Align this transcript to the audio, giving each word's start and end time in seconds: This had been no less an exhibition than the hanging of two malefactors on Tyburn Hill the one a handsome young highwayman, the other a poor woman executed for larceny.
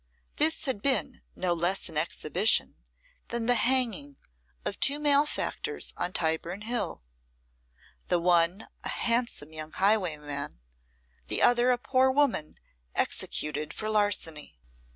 This 0.37 0.65
had 0.65 0.81
been 0.81 1.21
no 1.35 1.53
less 1.53 1.87
an 1.87 1.95
exhibition 1.95 2.75
than 3.27 3.45
the 3.45 3.53
hanging 3.53 4.17
of 4.65 4.79
two 4.79 4.97
malefactors 4.97 5.93
on 5.95 6.11
Tyburn 6.11 6.61
Hill 6.63 7.03
the 8.07 8.17
one 8.19 8.67
a 8.83 8.89
handsome 8.89 9.53
young 9.53 9.71
highwayman, 9.73 10.59
the 11.27 11.43
other 11.43 11.69
a 11.69 11.77
poor 11.77 12.09
woman 12.09 12.55
executed 12.95 13.75
for 13.75 13.91
larceny. 13.91 14.57